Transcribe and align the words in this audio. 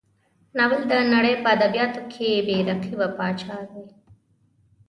ناول 0.57 0.81
د 0.91 0.93
نړۍ 1.13 1.33
په 1.43 1.47
ادبیاتو 1.55 2.01
کې 2.11 2.29
بې 2.45 2.57
رقیبه 2.69 3.07
پاچا 3.17 3.57
دی. 3.71 3.85